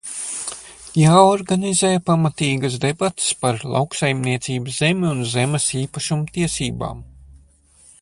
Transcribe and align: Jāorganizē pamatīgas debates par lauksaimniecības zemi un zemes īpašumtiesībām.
Jāorganizē 1.01 1.91
pamatīgas 2.07 2.79
debates 2.87 3.29
par 3.43 3.61
lauksaimniecības 3.75 4.81
zemi 4.85 5.09
un 5.13 5.25
zemes 5.37 5.71
īpašumtiesībām. 5.85 7.09